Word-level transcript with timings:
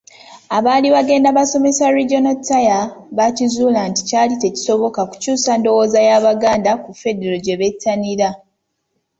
Abaali 0.57 0.87
bagenda 0.95 1.29
basomesa 1.37 1.93
Regional 1.97 2.37
Tier 2.47 2.83
baakizuula 3.17 3.79
nti 3.89 4.01
kyali 4.09 4.35
tekisoboka 4.43 5.01
kukyusa 5.09 5.51
ndowooza 5.59 5.99
y’Abaganda 6.07 6.71
ku 6.83 6.89
Federo 7.01 7.37
gye 7.43 7.55
bettanira. 7.61 8.29